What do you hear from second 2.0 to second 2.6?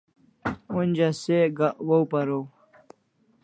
paraw